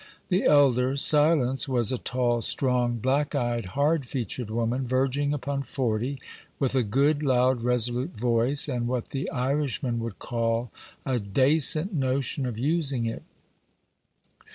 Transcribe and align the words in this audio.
The 0.29 0.45
elder, 0.45 0.97
Silence, 0.97 1.67
was 1.69 1.91
a 1.91 1.99
tall, 1.99 2.41
strong, 2.41 2.97
black 2.97 3.35
eyed, 3.35 3.65
hard 3.77 4.07
featured 4.07 4.49
woman, 4.49 4.87
verging 4.87 5.31
upon 5.31 5.61
forty, 5.61 6.19
with 6.57 6.73
a 6.73 6.81
good, 6.81 7.21
loud, 7.21 7.61
resolute 7.61 8.17
voice, 8.17 8.67
and 8.67 8.87
what 8.87 9.09
the 9.11 9.29
Irishman 9.29 9.99
would 9.99 10.17
call 10.17 10.71
"a 11.05 11.19
dacent 11.19 11.93
notion 11.93 12.47
of 12.47 12.57
using 12.57 13.05
it." 13.05 13.21